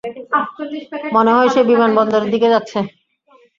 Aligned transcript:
মনে 1.15 1.31
হয় 1.35 1.49
সে 1.53 1.61
বিমানবন্দরের 1.69 2.31
দিকে 2.33 2.47
যাচ্ছে। 2.53 2.77